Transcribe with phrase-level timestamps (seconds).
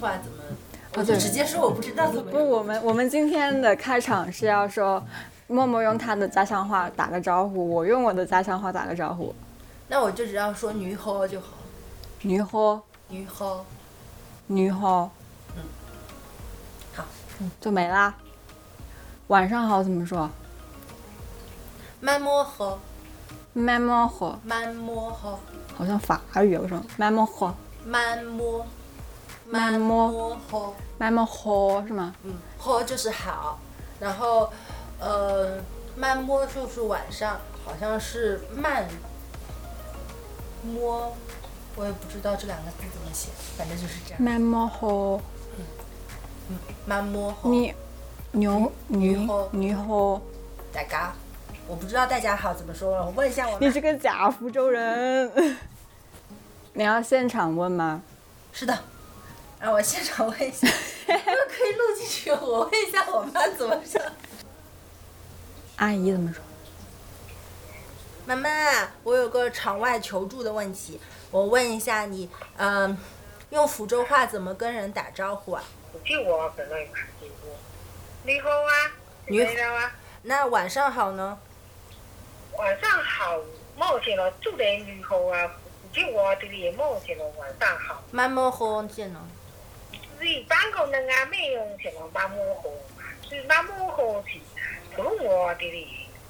[0.00, 0.42] 话怎么？
[0.96, 2.32] 我就直接说我不知道怎么。
[2.32, 5.00] 不，我们我们今天的开场是要说，
[5.46, 9.32] 默默用他的家乡话打个招呼，我用我的家乡话打个招呼。
[9.86, 11.48] 那我就只要说女好就好。
[12.22, 13.64] 女好，女好，
[14.46, 15.10] 女好。
[15.56, 15.62] 嗯。
[16.94, 17.04] 好，
[17.60, 18.14] 就没啦。
[19.28, 20.28] 晚上好怎么说？
[22.00, 22.80] 慢摸好。
[23.52, 24.40] 慢摸好。
[24.44, 25.38] 慢摸好。
[25.76, 26.84] 好像法语有什么？
[26.96, 27.54] 慢摸好。
[27.84, 28.66] 慢摸。
[29.50, 32.14] 慢摸喝，慢摸喝是吗？
[32.22, 33.58] 嗯，喝就是好，
[33.98, 34.48] 然后，
[35.00, 35.58] 呃，
[35.96, 38.86] 慢摸就是晚上，好像是慢
[40.62, 41.12] 摸，
[41.74, 44.22] 我也不知道这两个字怎么写，反正就是这样。
[44.22, 45.20] 慢摸喝，
[45.58, 45.64] 嗯，
[46.50, 46.56] 嗯，
[46.86, 47.50] 慢摸喝。
[47.50, 47.74] 你，
[48.32, 50.20] 牛女女喝，
[50.72, 51.12] 大家，
[51.66, 53.58] 我不知道大家好怎么说了，我问一下我。
[53.58, 55.58] 你是个假福州人，
[56.74, 58.00] 你要现场问吗？
[58.52, 58.78] 是的。
[59.60, 60.66] 啊，我现场问一下，
[61.06, 62.30] 可以录进去。
[62.30, 64.00] 我问一下我妈怎么说。
[65.76, 66.42] 阿姨怎么说？
[68.24, 68.48] 妈妈，
[69.02, 70.98] 我有个场外求助的问题，
[71.30, 72.96] 我问一下你，嗯，
[73.50, 75.62] 用福州话怎么跟人打招呼啊？
[78.24, 78.92] 你好啊，
[79.26, 79.92] 你好啊。
[80.22, 81.38] 那晚上好呢？
[82.56, 83.38] 晚上好，
[83.76, 85.46] 冒险了，祝你你好啊。
[85.82, 88.02] 福州话这里冒险了，晚上好。
[88.10, 89.20] 蛮冒好见呢。
[90.20, 91.00] 是办公的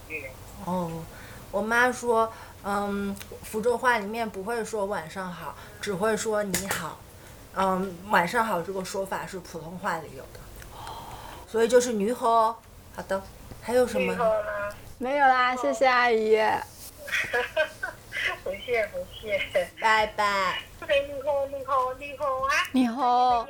[0.08, 0.30] 语言。
[0.64, 1.02] 哦，
[1.50, 7.00] 我妈说，嗯，福州话里面不会说晚上好，只会说你好。
[7.56, 10.40] 嗯，晚上好这个说法是普通话里有的。
[11.48, 12.62] 所以就是你好。
[12.94, 13.20] 好的，
[13.60, 14.16] 还有什么？
[14.98, 16.38] 没有啦，谢谢阿姨。
[18.42, 19.38] 不谢不谢，
[19.80, 20.58] 拜拜。
[20.80, 22.52] 你好，你好，你好啊！
[22.72, 23.46] 你好。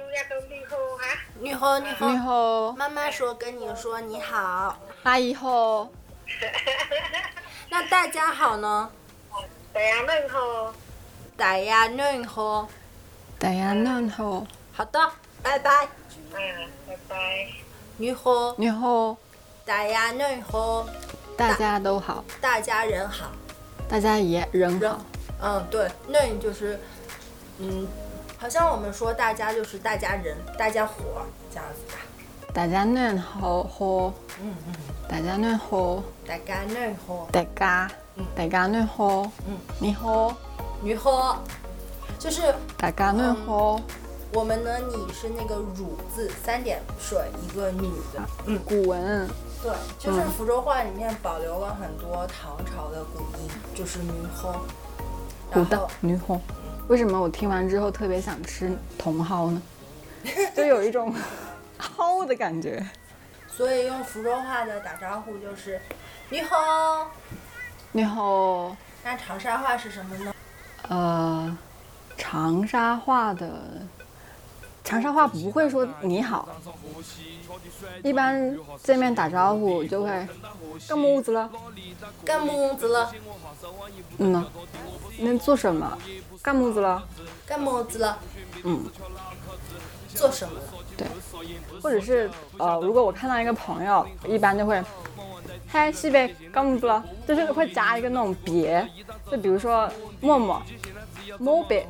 [1.39, 2.09] 你好，你好。
[2.11, 2.73] 你好。
[2.73, 4.79] 妈妈说跟你说你好。
[5.05, 5.89] 阿姨好。
[7.71, 8.91] 那大家好呢？
[9.73, 10.75] 大家恁好。
[11.37, 12.69] 大家恁好。
[13.39, 14.47] 大家恁好。
[14.73, 15.13] 好的，
[15.43, 15.89] 拜拜。
[16.35, 17.49] 嗯，拜拜。
[17.97, 18.55] 你好。
[18.57, 19.17] 你好。
[19.65, 20.87] 大家恁好。
[21.37, 22.25] 大家都好。
[22.41, 23.31] 大家人好。
[23.91, 25.01] 大家也人好。
[25.43, 26.79] 嗯，对，恁就是。
[27.59, 27.89] 嗯，
[28.39, 30.95] 好像我们说大家就是大家人，大家伙
[31.51, 31.99] 这样子吧。
[32.55, 34.15] 大家嫩好好。
[34.41, 34.75] 嗯嗯。
[35.09, 36.03] 大家嫩好。
[36.25, 37.29] 大家嫩好。
[37.33, 37.91] 大家。
[38.15, 38.25] 嗯。
[38.37, 39.23] 大家嫩好。
[39.49, 39.59] 嗯。
[39.81, 40.37] 你好。
[40.81, 41.43] 你好。
[42.19, 43.81] 就是大家嫩好。
[44.33, 48.23] 我们呢，你是那个乳字三点水一个女的。
[48.47, 48.59] 嗯。
[48.65, 49.29] 古文。
[49.63, 54.55] 对，就是福州话里面保留了很多唐朝的古音，就是女后。
[55.53, 56.41] 古道女后。
[56.89, 59.63] 为什么我听完之后特别想吃茼蒿呢？
[60.57, 61.15] 就有一种
[61.79, 62.85] 蒿的感觉。
[63.49, 65.81] 所以用福州话的打招呼就是
[66.31, 67.11] “你好”。
[67.93, 68.75] 你好。
[69.05, 70.35] 那长沙话是什么呢？
[70.89, 71.59] 呃，
[72.17, 73.53] 长沙话的
[74.91, 76.49] 长沙话不会说“你好”，
[78.03, 80.09] 一般见面打招呼就会
[80.89, 81.49] “干么子了”。
[82.27, 83.13] 干么子了？
[84.19, 84.45] 嗯呢？
[85.21, 85.97] 能做什么？
[86.43, 87.07] 干么子了？
[87.47, 88.19] 干么子了？
[88.65, 88.85] 嗯，
[90.13, 90.61] 做什么了？
[90.97, 91.07] 对，
[91.81, 92.29] 或者是
[92.59, 94.83] 呃，如果我看到一个朋友，一般就会，
[95.73, 97.05] 嗨，西北干么子了？
[97.27, 98.87] 就是会加一个那种别，
[99.31, 99.89] 就比如说
[100.21, 100.61] 默默，
[101.39, 101.87] 莫北，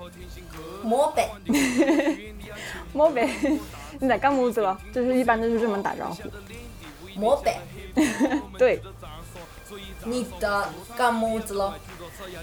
[0.82, 1.28] 莫北，
[2.92, 3.28] 莫北，
[3.98, 4.78] 你在干么子了？
[4.92, 6.30] 就是一般都是这么打招呼。
[7.16, 7.56] 莫北，
[8.58, 8.82] 对。
[10.04, 10.64] 你在
[10.96, 11.78] 干么子了？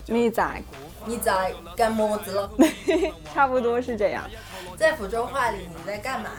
[0.06, 0.64] 你在？
[1.06, 2.50] 你在干么子了？
[3.34, 4.24] 差不多是这样。
[4.78, 6.30] 在福州话里，你在干嘛？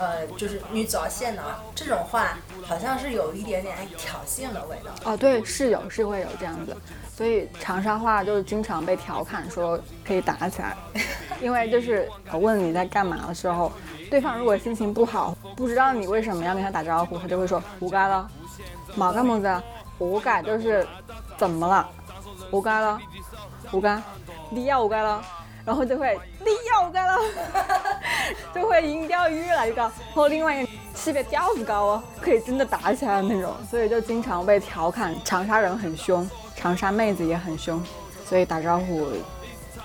[0.00, 1.42] 呃，就是你早现呢，
[1.74, 5.12] 这种话好像是有一点点挑衅的味道。
[5.12, 6.74] 哦，对，是有，是会有这样子。
[7.14, 10.74] 所以长沙话就是经常被调侃说可以打起来，
[11.42, 13.70] 因为就是我问你在干嘛的时候，
[14.08, 18.26] 对方如果心情不好，不知道你为什么要跟他打招呼，他就会说胡干了，
[18.94, 19.62] 毛干么子？
[19.98, 20.86] 胡干就是
[21.36, 21.86] 怎么了？
[22.50, 22.98] 胡干了？
[23.70, 24.02] 胡干？
[24.48, 25.22] 你要胡干了？
[25.62, 27.18] 然后就会你要胡干了，
[28.54, 29.82] 就会音调越来越高。
[29.82, 33.54] 然后另外一个区别调子高哦，可以真的打起来那种。
[33.68, 37.82] 所以就经常被调侃长沙人很凶，长沙妹子也很凶，
[38.26, 39.08] 所以打招呼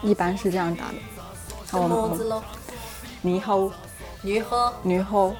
[0.01, 0.95] 一般是这样打的。
[1.71, 2.41] 好，我们
[3.21, 3.69] 你好，
[4.21, 5.33] 你好，你好。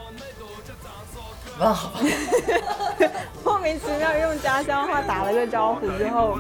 [1.59, 1.77] 哇！
[3.45, 6.38] 莫名其妙用家乡话打了个招呼之后，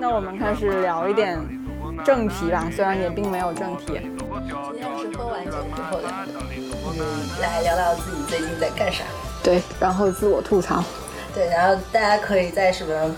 [0.00, 1.38] 那我们开始聊一点
[2.04, 3.84] 正题吧，虽然也并没有正题。
[3.86, 6.08] 今天是喝完酒之后的，
[6.86, 7.00] 嗯，
[7.40, 9.04] 来聊聊自己最近在干啥。
[9.42, 10.82] 对，然后自我吐槽。
[11.34, 13.14] 对，然后大家可以在什么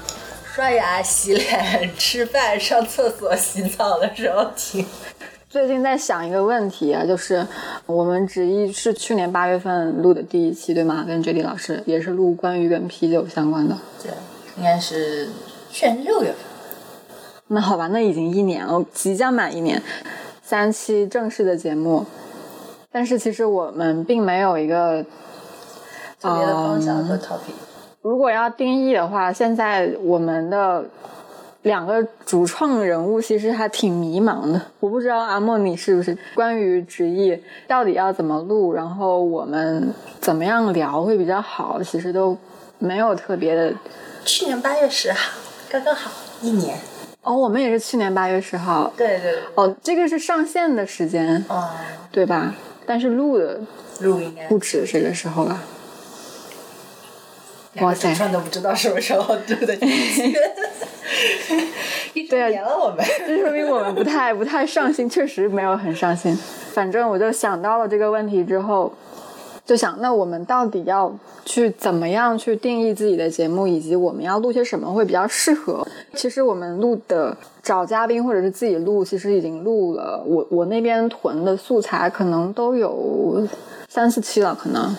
[0.54, 4.84] 刷牙、洗脸、 吃饭、上厕所、 洗澡的时候听。
[5.48, 7.46] 最近在想一个问题啊，就是
[7.86, 11.04] 我们执一是去年八月份录的第一期，对吗？
[11.06, 13.76] 跟 J D 老师也是录关于跟啤酒相关的。
[14.02, 14.12] 对，
[14.56, 15.28] 应该是
[15.70, 16.51] 去年六月份。
[17.52, 19.80] 那好吧，那已经一年了，即将满一年，
[20.42, 22.04] 三期正式的节目。
[22.90, 25.02] 但是其实我们并没有一个
[26.20, 27.54] 特别的方向和 topic。
[28.00, 30.84] 如果要定义的话，现在我们的。
[31.62, 42.36] 两个主创人物其实还挺迷茫的，我不知道阿莫你是不是关于职业到底要怎么录，然后我们怎么样聊会比较好，其实都
[42.80, 43.72] 没有特别的。
[44.24, 45.38] 去年八月十号，
[45.70, 46.10] 刚刚好
[46.40, 46.76] 一年。
[47.22, 48.92] 哦，我们也是去年八月十号。
[48.96, 49.34] 对对。
[49.54, 51.70] 哦，这个是上线的时间，哦，
[52.10, 52.54] 对吧？
[52.84, 53.60] 但是录的
[54.00, 55.62] 录应该不止这个时候了。
[57.80, 58.12] 哇塞！
[58.30, 59.76] 都不知道什么时候录的。
[62.28, 66.36] 对啊，了我们，这说明我们不太不太上心，确实没有很上心。
[66.72, 68.92] 反正我就想到了这个问题之后，
[69.64, 71.14] 就想那我们到底要
[71.44, 75.86] 去怎么样去定义自己的节目，以及我们要录些什么会比较适合。
[76.14, 80.22] 其实我们录的找嘉宾或者是自己录，其实已经录了。
[80.26, 83.46] 我我那边囤的素材可能都有
[83.88, 84.94] 三四期了，可能。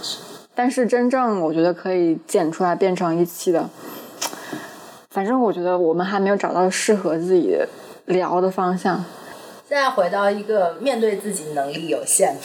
[0.55, 3.69] 但是真正我觉得可以剪出来变成一期的。
[5.09, 7.57] 反正我觉得我们还没有找到适合自己
[8.05, 9.03] 聊的方向。
[9.67, 12.35] 现在回到一个面对自己能力有限，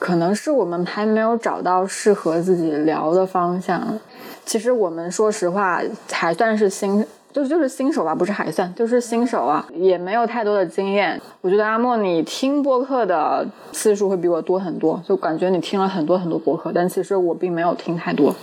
[0.00, 3.96] 可能是我们还没有找到适合自己聊的方向。
[4.44, 5.80] 其实我们说实话
[6.10, 11.20] 还算是新，就就是新手吧，不是还算，就是新手啊，也没有太多的经验。
[11.42, 18.34] 我觉得阿莫你听播客的次数会比我多很多，就感觉你听了很多很多播客，但其实我并没有听太多。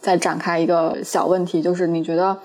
[0.00, 2.36] 再展开一个小问题，就是你觉得？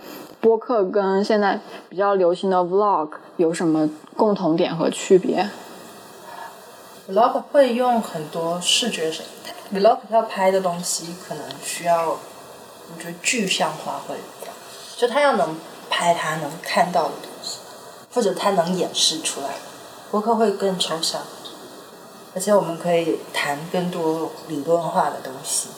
[0.41, 1.57] 播客跟现在
[1.88, 3.07] 比较流行的 vlog
[3.38, 5.50] 有什么共同点和区别
[7.09, 9.25] ？vlog 会用很多视觉上
[9.73, 14.15] ，vlog 要拍的东西可能需要，我觉得具象化会，
[14.97, 15.57] 就他要能
[15.89, 17.57] 拍他能看到的东西，
[18.13, 19.50] 或者他能演示出来。
[20.11, 21.21] 播客会更抽象，
[22.35, 25.69] 而且我们可以谈更多理论化的东西，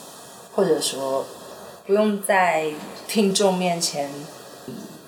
[0.55, 1.25] 或者说
[1.85, 2.71] 不用在
[3.07, 4.09] 听众面前。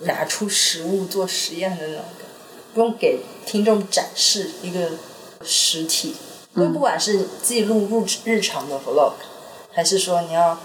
[0.01, 2.05] 拿出实物做实验的那种，
[2.71, 4.91] 不用给听众展示一个
[5.43, 6.15] 实体，
[6.55, 7.87] 因为不管是记录
[8.25, 9.13] 日日常的 vlog，
[9.71, 10.59] 还是说你要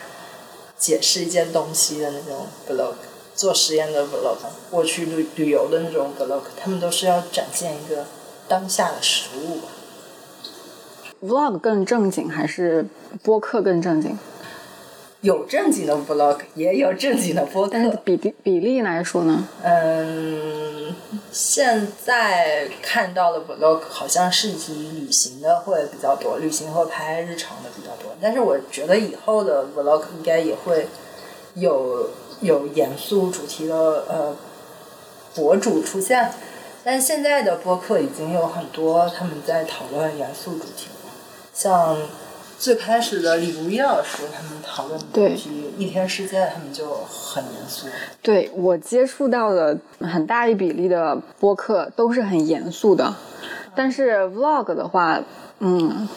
[0.78, 2.94] 解释一件东西的那种 vlog，
[3.34, 4.38] 做实验的 vlog，
[4.70, 8.06] 过去旅旅游的那种 vlog，他们都是要展现一个
[8.48, 9.60] 当下的实物。
[11.26, 12.84] vlog 更正经还是
[13.22, 14.18] 播客更正经？
[15.22, 17.70] 有正经的 vlog，也有正经的播客。
[17.72, 19.46] 但是比例比例来说呢？
[19.62, 20.92] 嗯，
[21.30, 28.12] 现在看到的 vlog 好像是以旅行的会比较多，旅行或拍日常的比较多。
[28.20, 30.88] 但是我觉得以后的 vlog 应该也会
[31.54, 32.10] 有
[32.40, 33.76] 有严肃主题的
[34.08, 34.36] 呃
[35.36, 36.32] 博主出现。
[36.82, 41.12] 但现在的播客已经有很多他们在讨论严肃主题了，
[41.54, 41.96] 像。
[42.62, 45.30] 最开始的李如一老师他们讨论的
[45.76, 47.88] 一天世界，他们就很严肃。
[48.22, 53.12] 对我接触到的很大一比例的播客都是很严肃的，
[53.74, 55.20] 但是 vlog 的话，
[55.58, 56.08] 嗯，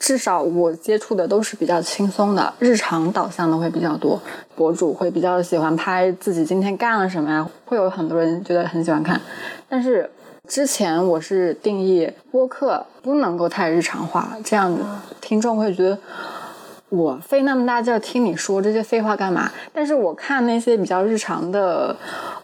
[0.00, 4.20] 至少我接触的都是比较轻松的，日常导向的会比较多。
[4.56, 9.20] 博主会比较喜欢拍自己今天干了什么呀，会有很多人觉得很喜欢看，
[9.68, 10.10] 但是。
[10.48, 14.76] 之前我是定义播客不能够太日常化，这样
[15.20, 15.98] 听众会觉得
[16.88, 19.50] 我费那么大劲听你说这些废话干嘛？
[19.72, 21.96] 但是我看那些比较日常的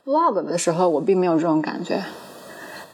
[0.04, 2.02] vlog 的时候，我并没有这种感觉，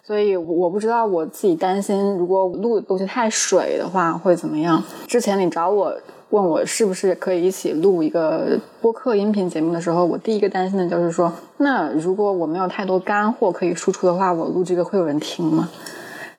[0.05, 4.83] 所以我不知道我自己担心，如果录的东西太水的话会怎么样？
[5.07, 5.95] 之前你找我。
[6.30, 15.70] 问我是不是可以一起录一个播客音频节目的时候，我第一个担心的就是说，那如果我没有太多干货可以输出的话，我录这个会有人听吗？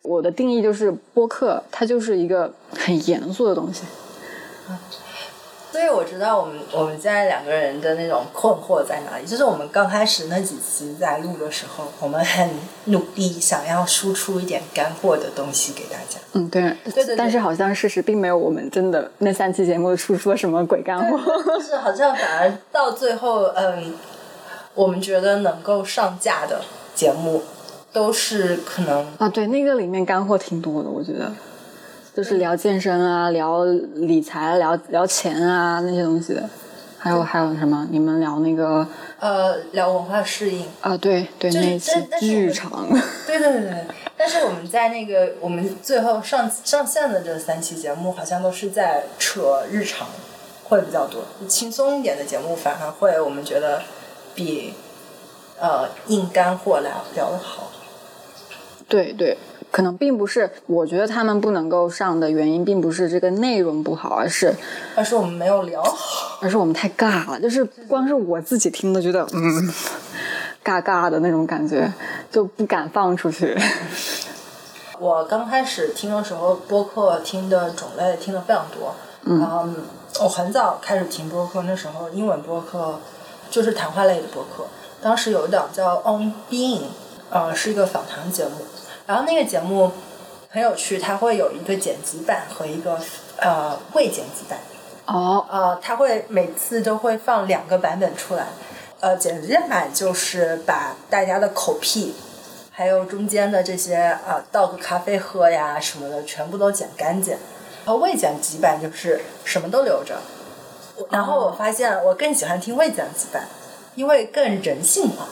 [0.02, 3.84] 我的定义就是播客，它就是一个很严肃的东西。
[5.72, 12.50] 所以我知道我们我们现在两个人的那种困惑在哪里，就是我们刚开始那几期在录的时候，我们很
[12.86, 16.20] 努力想要输出一点干货的东西给大家。
[16.34, 17.16] 嗯，对，对对。
[17.16, 21.20] 但是好像事实并没有我们真的那三期节目输出了什么鬼干货。
[21.46, 23.94] 就是好像反而到最后，嗯，
[24.74, 26.62] 我们觉得能够上架的
[26.96, 27.44] 节目，
[27.94, 31.32] 都是可能啊，对，那个里面干货挺多的，我觉得，
[32.20, 36.50] 就是聊健身啊，聊理财，聊聊钱啊那些东西的，
[36.98, 37.88] 还有还有什么？
[37.90, 38.86] 你们聊那个
[39.22, 40.66] 呃聊文化适应。
[40.82, 42.90] 啊，对对，就是那一期但但是我们巨长，
[43.26, 43.86] 对对对对，
[44.18, 50.06] 但是我们在那个我们最后上上线的这三期节目，好像都是在扯日常，
[50.66, 51.24] 会比较多。
[51.48, 53.82] 轻松一点的节目反而会我们觉得
[54.36, 54.74] 比
[55.58, 57.72] 呃硬干货聊聊的好。
[58.90, 59.38] 对对，
[59.72, 64.54] 可能并不是，我觉得他们不能够上的原因，并不是这个内容不好，而是
[64.96, 66.40] 而是我们没有聊好。
[66.42, 69.74] 而是我们太尬了，就是光是我自己听都觉得嗯，
[70.64, 71.92] 尬尬的那种感觉，
[72.32, 73.56] 就不敢放出去。
[75.00, 78.96] 我刚开始听的时候，播客听的种类听的非常多。
[79.24, 79.76] 嗯，
[80.22, 83.00] 我很早开始听播客，那时候英文播客
[83.52, 84.66] 就是谈话类的播客。
[85.02, 86.80] 当时有一档叫《On Being》，
[87.30, 88.52] 呃，是一个访谈节目。
[89.10, 89.92] 然后那个节目
[90.52, 93.00] 很有趣，它会有一个剪辑版和一个
[93.38, 94.60] 呃未剪辑版。
[95.08, 98.46] 哦，呃，它会每次都会放两个版本出来。
[99.00, 102.14] 呃，剪辑版就是把大家的口癖，
[102.70, 107.34] 还有中间的这些呃倒个咖啡喝呀什么的，全部都剪干净。
[107.86, 110.20] 然后未剪辑版就是什么都留着。
[111.10, 113.48] 然后我发现我更喜欢听未剪辑版，
[113.96, 115.26] 因为更人性化。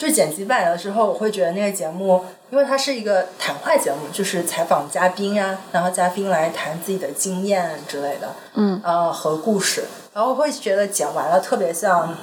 [0.00, 12.16] 就剪辑版的时候，我会觉得那个节目，因为它是一个谈话节目，就是采访嘉宾呀、然后嘉宾来谈自己的经验之类的，嗯，呃和故事，然后会觉得剪完了特别像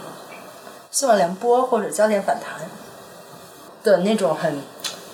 [0.89, 2.67] 新闻联播或者焦点访谈
[3.83, 4.57] 的那种很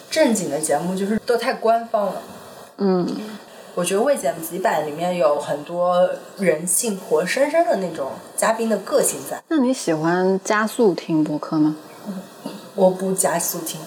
[0.09, 2.21] 正经的节目，就是都太官方了。
[2.77, 3.05] 嗯，
[3.75, 11.75] 我觉得未剪辑版里面有很多人性活生生的那种嘉宾的个性在，那你喜欢加速听播客吗？
[12.75, 13.79] 我不加速听。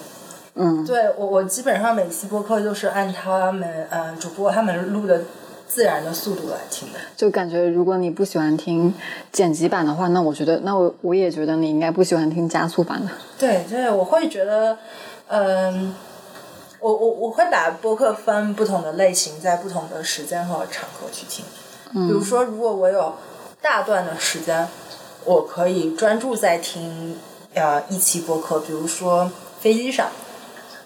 [0.55, 5.21] 嗯，对我，我基本上每期播客都是按他们呃主播他们录的
[5.67, 6.97] 自然的速度来听的。
[7.15, 8.91] 就感觉如果你不喜欢听
[9.31, 13.11] 剪辑版的话，那我觉得，那我我也觉得你应该不喜欢听加速版的。
[13.37, 14.77] 对对，我会觉得，
[15.27, 15.93] 嗯、
[16.79, 21.45] 我我我会把播客分不同的类型，在不同的时间和场合去听。
[21.93, 23.13] 嗯比如说，如果我有
[23.61, 24.67] 大段的时间，
[25.23, 27.15] 我可以专注在听
[27.53, 30.07] 呃一期播客，比如说飞机上，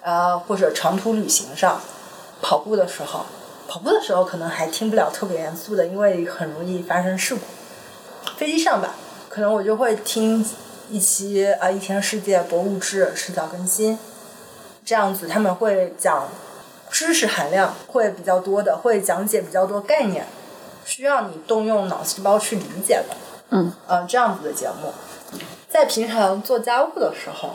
[0.01, 1.82] 呃或者长途旅行上，
[2.41, 3.25] 跑步的时候，
[3.68, 7.41] 跑步的时候可能还听不了特别严肃的，因为很容易发生事故。
[8.38, 8.96] 飞机上吧，
[9.30, 10.46] 可能我就会听
[10.89, 13.98] 一期啊《一天世界博物志》迟早更新，
[14.84, 16.27] 这样子他们会讲
[16.89, 20.25] 知识含量会比较多的，会讲解比较多概念，
[20.86, 23.15] 需要你动用脑细胞去理解的。
[23.50, 24.94] 嗯，呃，这样子的节目，
[25.71, 27.51] 在平常做家务的时候，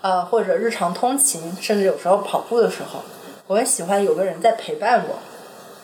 [0.00, 3.00] 呃，或者日常通勤，甚至有时候跑步的时候，
[3.48, 5.18] 我很喜欢有个人在陪伴我，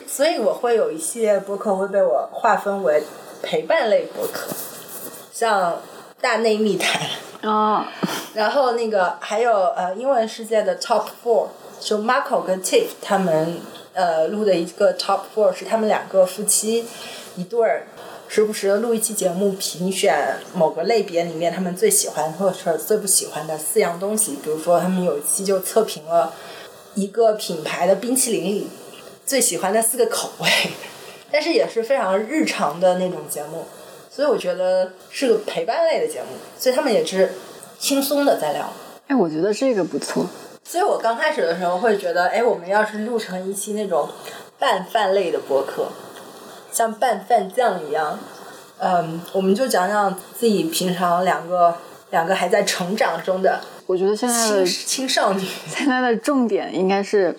[0.07, 3.03] 所以我会有一系列播客会被我划分为
[3.43, 4.47] 陪伴类播客，
[5.33, 5.81] 像
[6.21, 7.01] 大内密谈，
[7.43, 7.83] 哦，
[8.33, 11.47] 然后那个还有呃英文世界的 Top Four，
[11.81, 13.59] 就 Marco 跟 Tiff 他们
[13.93, 16.85] 呃录的一个 Top Four 是他们两个夫妻
[17.35, 17.87] 一对儿，
[18.31, 24.37] 时不时的录一期节目，评选某个类别里面他们最喜欢或者是最不喜欢的四样东西。
[24.43, 26.31] 比如说他们有一期就测评了
[26.93, 28.67] 一个品牌的冰淇淋里
[29.25, 30.47] 最喜欢的四个口味，
[31.31, 33.65] 但是也是非常日常的那种节目。
[34.11, 37.33] 所以我觉得是个陪伴类的节目，所以他们也是
[37.79, 38.71] 轻松的在聊。
[39.07, 40.27] 哎，我觉得这个不错。
[40.63, 44.07] 所以我刚开始的时候会觉得，哎，我们要是录成一期那种
[44.59, 45.87] 拌饭类的播客，
[46.71, 48.17] 像拌饭酱一样，
[48.77, 51.75] 嗯，我们就讲讲自己平常两个
[52.11, 57.35] 两个还在成长中的我觉得现在青的青少年，现在的重点应该是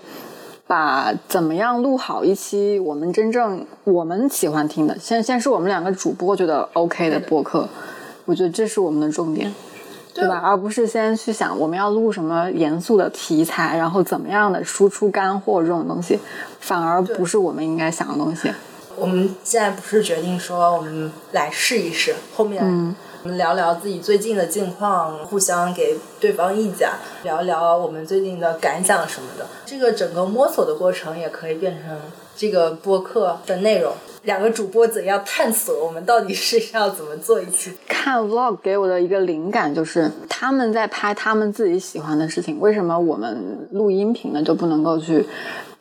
[0.66, 7.68] 把怎么样录好一期我们真正我们喜欢听的，先先是我们两个主播觉得 OK 的播客，
[8.24, 9.52] 我觉得这是我们的重点。
[10.12, 10.40] 对吧？
[10.44, 16.18] 而不是先去想我们要录什么严肃的题材，然后怎么样的输出干货这种东西，
[16.58, 18.50] 反而不是我们应该想的东西。
[18.96, 22.62] 我们现在不是决定说我们来试一试，后面
[23.22, 26.88] 我们聊聊自己最近的近况，互相给对方意见，
[27.22, 29.46] 聊聊我们最近的感想什么的。
[29.66, 31.98] 这个整个摸索的过程也可以变成
[32.34, 33.92] 这个播客的内容。
[34.24, 37.72] 两个主播怎样探索我们到底是要怎么做一期？
[37.88, 45.26] 看 vlog 给我的一个灵感就是他们在拍他们自己喜欢的事情，为什么我们录音频呢就不能够去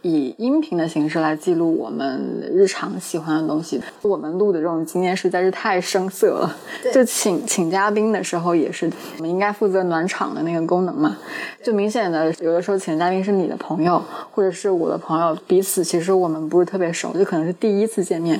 [0.01, 3.81] 以音频的形式来记录我们日常喜欢的东西？
[4.01, 6.55] 我们录的这种经验实在是太生涩了。
[6.81, 11.17] 对就请请嘉宾的时候也是，我们应该负责暖场的那个功能嘛。
[11.61, 14.01] 就明显的有的时候请的嘉宾是你的朋友，
[14.31, 18.39] 或者是我的朋友，彼此其实我们不是特别熟，就可能是第一次见面。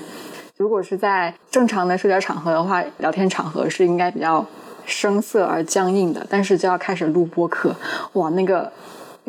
[0.56, 4.46] 如果是在正常的社交场合的话，聊天场合是应该比较
[4.86, 7.76] 生涩而僵硬的，但是就要开始录播客，
[8.14, 8.72] 哇，那个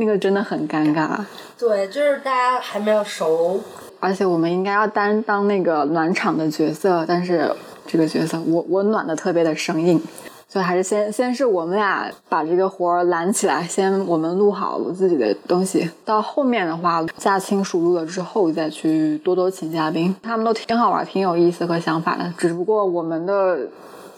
[0.00, 1.10] 那个真的很尴尬。
[1.58, 3.60] 对，就是大家还没有熟，
[4.00, 7.54] 而且我们应该要担当那个暖场的角色，但是
[7.86, 10.00] 这个角色我我暖的特别的生硬，
[10.48, 23.58] 所以还是先先是我们俩把这个活儿揽起来，先我们录好自己的东西，到后面的话驾轻熟路了之后再去多多请嘉宾，他们都挺好玩、挺有意思和想法的，只不过我们的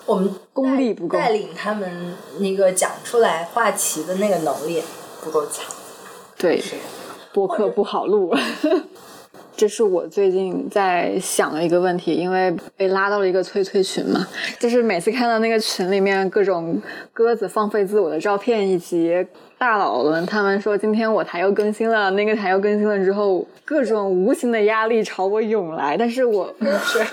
[0.06, 1.18] 我们功力不够。
[1.18, 4.80] 带领他们那个讲出来话题的那个能力
[5.22, 5.64] 不够强。
[6.36, 6.62] 对
[7.32, 8.34] 播客不好录。
[9.54, 14.26] 这是我最近在想的一个问题，因为被拉到了一个催催群嘛，
[14.58, 16.80] 就是每次看到那个群里面各种
[17.12, 19.24] 鸽子放飞自我的照片，以及
[19.62, 26.52] 大佬们他们说今天我台又更新了，那个台又更新了之后，各种无形的压力朝我涌来，但是我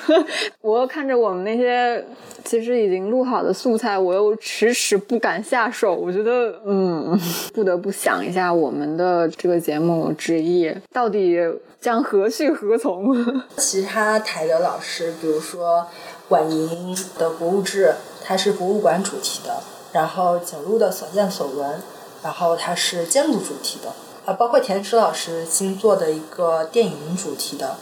[0.60, 2.03] 我又看着我们那些
[2.44, 7.15] 其实已经录好的素材，我又迟迟不敢下手，我觉得嗯，
[7.53, 11.38] 不得不想一下我们的这个节目之意到底
[11.79, 13.15] 将何去何从。
[13.58, 15.86] 其他台的老师，比如说
[16.27, 19.62] 管莹的博物志，它是博物馆主题的；
[19.94, 21.79] 然后景路的所见所闻，
[22.24, 23.94] 然后它是建筑主题的。
[24.26, 27.78] 啊，包括田池老师新做的一个电影主题的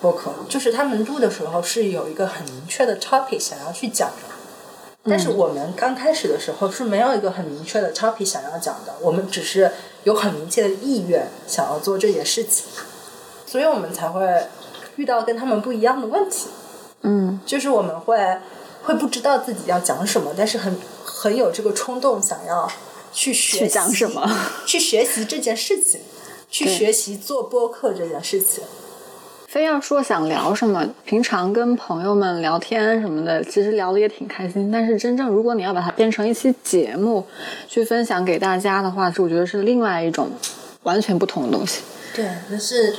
[0.00, 5.08] 播客，就是他们录的时候是有一个很明确的 topic 想要去讲的。
[5.10, 9.72] 但是我们刚开始的时候是没有一个很明确的 topic 想要讲的，我们只是
[10.04, 12.66] 有很明确的意愿想要做这件事情，
[13.46, 14.46] 所以我们才会
[14.96, 16.48] 遇到跟他们不一样的问题。
[17.00, 18.38] 嗯，就是我们会
[18.82, 22.70] 会不知道自己要讲什么，但是很很有这个冲动想要
[23.18, 24.30] 去学讲什么，
[24.64, 26.00] 去学习这件事情，
[26.48, 28.62] 去学习做播客这件事情。
[29.48, 34.70] 非要说想聊什么，平常跟朋友们聊天什么的，其实聊的也挺开心。
[34.70, 37.26] 但是真正如果你要把它变成一期节目
[37.66, 40.30] 去分享给大家的话，是我觉得是另外一种
[40.84, 41.80] 完全不同的东西。
[42.14, 42.94] 对，就是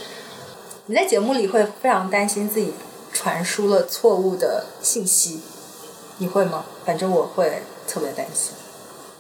[0.88, 2.74] 你在节目里会非常担心自己
[3.14, 5.40] 传输了错误的信息，
[6.18, 6.66] 你会吗？
[6.84, 8.52] 反正我会特别担心。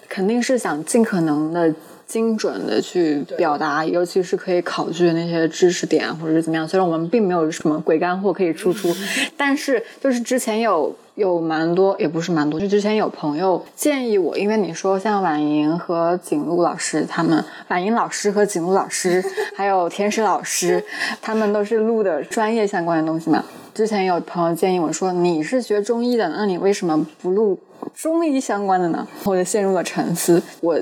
[0.09, 1.73] 肯定是想尽可能的
[2.09, 6.67] 精准的去表达，尤其是可以考据的那些知识点或者是怎么样。
[6.67, 8.91] 虽然我们并没有什么鬼干货可以输出，
[9.37, 19.23] 但是就是之前有有蛮多，也不是蛮多，就之前有朋友建议我，因为你说像婉莹和景路老师他们，婉莹老师和景路老师，
[19.55, 20.83] 还有天使老师，
[21.21, 23.45] 他们都是录的专业相关的东西嘛。
[23.75, 27.57] 之前有朋友建议我说：“你是学中医的，那你为什么不录
[27.93, 30.41] 中医相关的呢？”我就陷入了沉思。
[30.59, 30.77] 我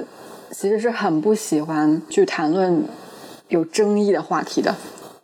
[0.51, 2.83] 其实是很不喜欢去谈论
[3.49, 4.75] 有争议的话题的，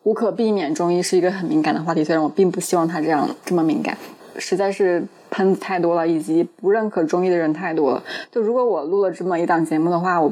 [0.04, 2.04] 无可避免，中医是一个很敏感的话题。
[2.04, 3.98] 虽然我并不希望它这样这么敏感，
[4.38, 8.04] 实在是喷子太多了，以及不认可中医的人太多了。
[8.32, 10.32] 就如果我录了这么一档节目的话，我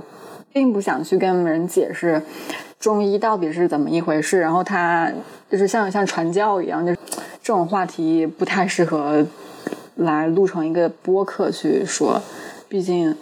[0.53, 2.21] 并不想去跟人解释
[2.79, 5.11] 中医到底是怎么一回事，然后他
[5.49, 6.99] 就是像像传教一样，就是
[7.41, 9.25] 这种话题不太适合
[9.95, 12.21] 来录成一个播客去说，
[12.67, 13.15] 毕竟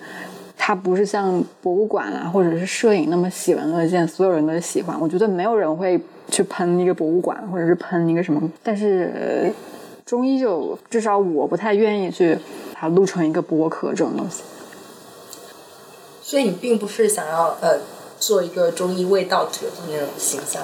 [0.69, 4.95] 它不是像博物馆啊或者是摄影那么喜闻乐见，所有人都喜欢。
[5.01, 9.51] 我觉得没有人会去喷一个博物馆或者是喷一个什么，但是、
[10.05, 12.35] 中医就至少我不太愿意去
[12.75, 14.43] 把它录成一个博客这种东西。
[16.21, 17.79] 所以你并不是想要呃
[18.19, 20.61] 做一个中医味道者的那种形象，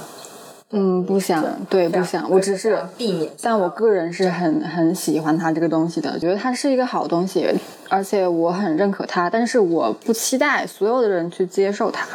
[0.71, 3.31] 嗯，不想，对，不想，我只是避免。
[3.41, 7.47] 但我个人是很很喜欢它这个东西的，觉得它是一个好东西，
[7.87, 9.29] 而且我很认可它。
[9.29, 12.05] 但是我不期待所有的人去接受它，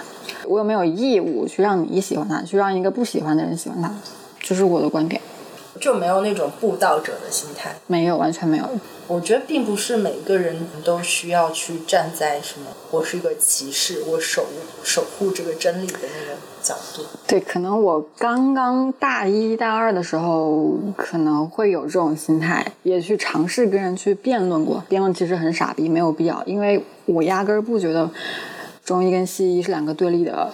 [0.47, 3.91] 我有没有义务去让你喜欢它，去让一个不喜欢的人喜欢它？
[4.41, 5.23] 这是我的观点，
[5.81, 7.77] 就没有那种布道者的心态。
[7.87, 8.69] 没有，完全没有。
[9.07, 14.47] 我觉得并不是每个人都需要去站在什么“我是一个骑士，我守
[14.85, 16.39] 守护这个真理”的那个
[17.27, 24.83] 对，可能我刚刚大一大二的时候，可能会有这种心态，也去尝试跟人去辩论过。
[24.89, 28.11] 辩论其实很傻逼，没有必要，因为我压根儿不觉得
[28.85, 30.51] 中医跟西医是两个对立的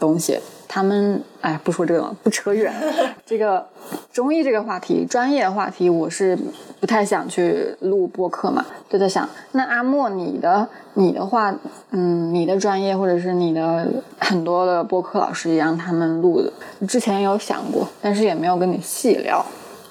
[0.00, 0.40] 东西。
[0.72, 2.72] 他们，哎，不说这个了，不扯远。
[3.26, 3.66] 这个
[4.12, 6.38] 中医这个话题，专业的话题，我是
[6.78, 11.52] 不太想去录播客嘛，就在想，那阿莫你的你的话，
[11.90, 13.84] 嗯，你的专业或者是你的
[14.20, 16.52] 很多的播客老师也让他们录的，
[16.86, 19.44] 之前有想过，但是也没有跟你细聊。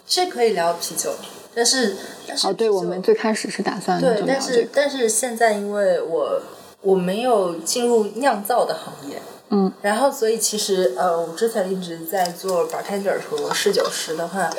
[0.07, 1.11] 是可以聊啤酒，
[1.53, 6.41] 但是但是哦，对，我们最开始是打算对但是，但是现在因为我
[6.81, 9.17] 我没有进入酿造的行业，
[9.51, 14.49] 嗯，然后所以其实呃，我之前一直在做 bartender 和侍酒师的话，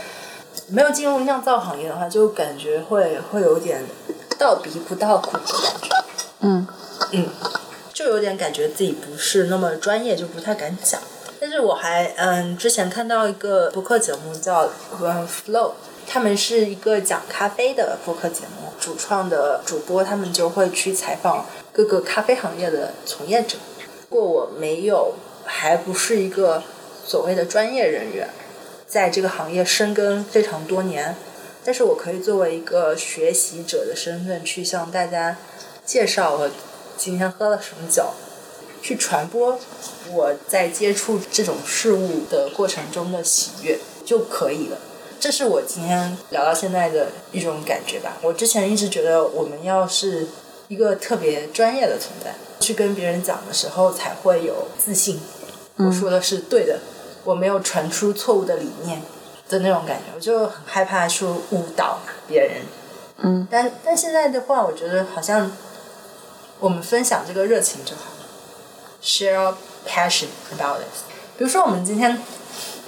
[0.67, 3.85] 没有进入酿造行业的话，就感觉会会有点
[4.37, 6.05] 倒鼻不到苦的感觉，
[6.41, 6.67] 嗯
[7.13, 7.29] 嗯，
[7.93, 11.01] 就有点感觉自己不是那么专业，就不太敢讲。
[11.39, 14.69] 但是我还嗯，之前看到一个播客节目叫
[15.01, 15.73] 嗯 Flow，
[16.07, 23.57] 他们是一个讲咖啡的播客节目，主创的主播他们就会去采访各个咖啡行业的从业者。
[24.11, 26.63] 过我没有，还不是一个
[27.07, 28.29] 所谓的专业人员，
[28.87, 31.15] 在这个行业深耕非常多年，
[31.65, 35.39] 但是我可以作为一个学习者的身份去向大家
[35.87, 36.51] 介绍我
[36.97, 38.11] 今天喝了什么酒。
[38.83, 39.59] 去传播
[40.11, 44.79] 我在接触这种事物的过程中的喜悦就可以了。
[45.21, 48.17] 这是我今天聊到现在的一种感觉吧。
[48.23, 50.29] 我之前一直觉得我们要是
[50.69, 52.35] 一个特别专业的存在，
[52.71, 55.21] 去跟别人讲的时候才会有自信。
[55.77, 56.79] 我说的是对的，
[57.25, 59.03] 我没有传出错误的理念
[59.49, 62.63] 的那种感觉，我就很害怕说误导别人。
[63.17, 65.51] 嗯，但但现在的话，我觉得好像
[66.61, 68.27] 我们分享这个热情就好了。
[69.03, 69.55] share
[69.85, 71.03] passion about it。
[71.37, 72.23] 比如说，我们今天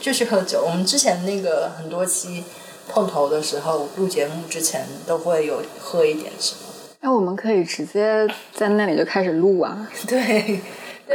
[0.01, 0.63] 就去喝酒。
[0.65, 2.45] 我们之前那个很多期
[2.89, 6.61] 碰头的时候，录节目之前都会有喝一点什么。
[7.05, 10.61] 那我们可以直接在那里就开始录啊， 对，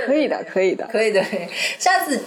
[0.06, 0.86] 可以的，可以的。
[0.92, 1.24] 可以的。
[1.80, 2.22] 下次，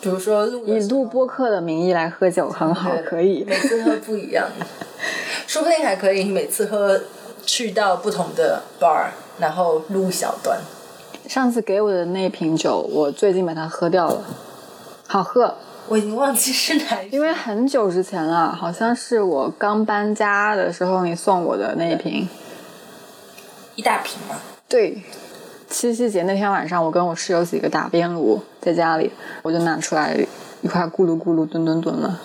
[0.00, 3.42] 比如说录的以录播客的名义来喝酒很好，可以。
[3.44, 4.46] 每次喝不一样，
[5.48, 7.00] 说不定还可以每次喝
[7.44, 9.08] 去到不同的 bar，
[9.40, 10.60] 然后录小段。
[11.26, 14.22] 上次给我的那瓶酒，我最近把它喝掉了，
[15.08, 15.56] 好喝。
[15.88, 22.28] 我已经忘记是哪一因为很久之前了，好像是我刚搬家的时候你送我的那一瓶。
[23.80, 24.36] 一大瓶嘛。
[24.68, 25.02] 对，
[25.70, 29.10] 七夕节那天晚上，我跟我室友几个打边炉，在家里，
[29.42, 30.14] 我就拿出来
[30.60, 32.20] 一块咕噜咕噜炖炖炖了。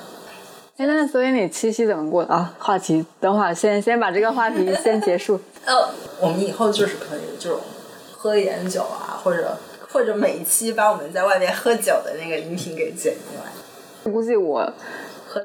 [0.75, 2.53] 哎，那所以你七夕怎么过的啊？
[2.59, 5.39] 话题，等会儿先先把这个话题 先结束。
[5.63, 5.89] 呃，
[6.19, 7.57] 我们以后就是可以就是
[8.11, 9.57] 喝一点酒啊，或者
[9.89, 14.11] 或者每一期把我们在外面喝酒的那个音频给剪进来。
[14.11, 14.69] 估计我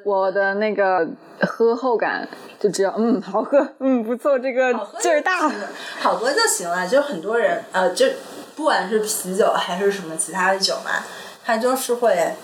[0.05, 1.07] 我的那个
[1.41, 2.29] 喝后感
[2.61, 4.71] 就只有嗯好喝，嗯不错，这个
[5.01, 5.51] 劲儿大。
[5.99, 6.87] 好喝就行了。
[6.87, 8.07] 就很多人呃，就
[8.55, 11.03] 不管是啤酒还是什么其他的酒嘛，
[11.43, 12.35] 它就是会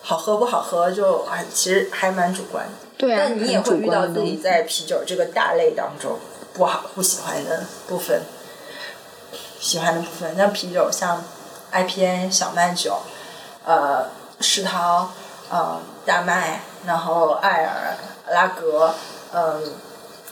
[0.00, 2.70] 好喝不好喝就还，其实还蛮主观的。
[2.96, 6.20] 对啊，但你也会遇到自己在啤酒这个大类当中
[6.54, 8.22] 不好不喜欢的部分，
[9.58, 10.36] 喜欢的部分。
[10.36, 11.20] 像啤酒，像
[11.72, 13.00] IPA 小麦酒，
[13.64, 14.06] 呃，
[14.38, 15.10] 世涛，
[15.50, 17.96] 呃，大麦，然后艾尔、
[18.30, 18.94] 拉格，
[19.34, 19.62] 嗯、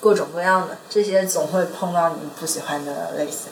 [0.00, 3.50] 各种各样的，这些总会碰到你不喜欢的类型。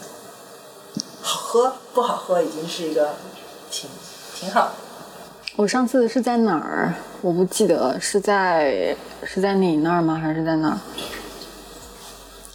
[1.23, 3.17] 好喝不好喝已经是一个
[3.71, 3.89] 挺
[4.35, 4.73] 挺好的。
[5.57, 6.95] 我上次是在哪儿？
[7.21, 10.15] 我不记得，是在是在你那儿吗？
[10.15, 10.79] 还是在哪儿？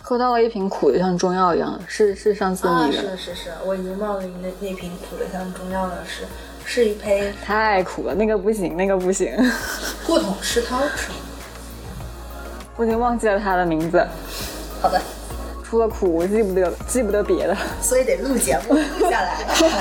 [0.02, 6.26] 喝到了一瓶苦的像中药一样，是是上次啊，你的，是是是，我已经忘了你那那瓶苦的像中药的是，
[6.66, 9.36] 是一杯太苦了，那个不行，那个不行，
[10.06, 11.16] 过桶吃汤是吗？
[12.76, 14.06] 我已经忘记了他的名字。
[14.82, 15.00] 好的，
[15.64, 19.38] 除了苦，我记不得记不得别的，所以得录节目录下来，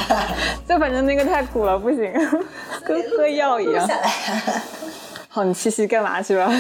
[0.68, 2.12] 就反正那个太苦了，不行，
[2.84, 3.86] 跟喝药一样录。
[3.86, 4.10] 下来。
[5.28, 6.52] 好，你七夕干嘛去了？